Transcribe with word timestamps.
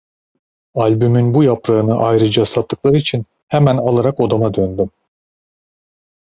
Albümün 0.75 1.33
bu 1.33 1.43
yaprağını 1.43 1.97
ayrıca 2.03 2.45
sattıkları 2.45 2.97
için 2.97 3.25
hemen 3.47 3.77
alarak 3.77 4.19
odama 4.19 4.53
döndüm. 4.53 4.89